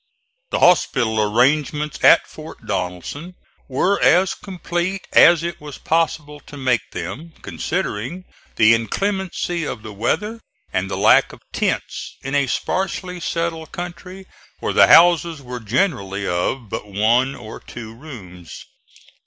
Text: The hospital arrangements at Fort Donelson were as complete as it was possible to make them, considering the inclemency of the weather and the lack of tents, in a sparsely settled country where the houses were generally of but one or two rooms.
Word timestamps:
The 0.49 0.57
hospital 0.61 1.21
arrangements 1.21 2.03
at 2.03 2.25
Fort 2.25 2.65
Donelson 2.65 3.35
were 3.67 4.01
as 4.01 4.33
complete 4.33 5.05
as 5.13 5.43
it 5.43 5.61
was 5.61 5.77
possible 5.77 6.39
to 6.39 6.57
make 6.57 6.89
them, 6.89 7.33
considering 7.43 8.25
the 8.55 8.73
inclemency 8.73 9.63
of 9.63 9.83
the 9.83 9.93
weather 9.93 10.41
and 10.73 10.89
the 10.89 10.97
lack 10.97 11.33
of 11.33 11.41
tents, 11.53 12.15
in 12.23 12.33
a 12.33 12.47
sparsely 12.47 13.19
settled 13.19 13.71
country 13.73 14.25
where 14.59 14.73
the 14.73 14.87
houses 14.87 15.39
were 15.39 15.59
generally 15.59 16.25
of 16.25 16.67
but 16.69 16.87
one 16.87 17.35
or 17.35 17.59
two 17.59 17.93
rooms. 17.93 18.65